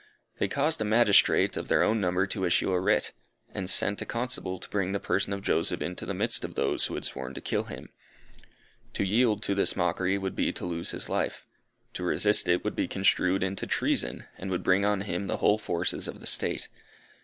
They 0.39 0.47
caused 0.47 0.81
a 0.81 0.83
magistrate 0.83 1.55
of 1.55 1.67
their 1.67 1.83
own 1.83 2.01
number 2.01 2.25
to 2.25 2.43
issue 2.43 2.71
a 2.71 2.79
writ; 2.79 3.11
and 3.53 3.69
sent 3.69 4.01
a 4.01 4.05
constable 4.07 4.57
to 4.57 4.67
bring 4.69 4.93
the 4.93 4.99
person 4.99 5.31
of 5.31 5.43
Joseph 5.43 5.83
into 5.83 6.07
the 6.07 6.15
midst 6.15 6.43
of 6.43 6.55
those 6.55 6.87
who 6.87 6.95
had 6.95 7.05
sworn 7.05 7.35
to 7.35 7.39
kill 7.39 7.65
him. 7.65 7.87
To 8.93 9.03
yield 9.05 9.43
to 9.43 9.53
this 9.53 9.75
mockery 9.75 10.17
would 10.17 10.35
be 10.35 10.51
to 10.53 10.65
lose 10.65 10.89
his 10.89 11.07
life. 11.07 11.45
To 11.93 12.03
resist 12.03 12.47
it 12.49 12.63
would 12.63 12.75
be 12.75 12.87
construed 12.87 13.43
into 13.43 13.67
treason 13.67 14.25
and 14.39 14.49
would 14.49 14.63
bring 14.63 14.83
on 14.85 15.01
him 15.01 15.27
the 15.27 15.37
whole 15.37 15.59
forces 15.59 16.07
of 16.07 16.19
the 16.19 16.25
State. 16.25 16.67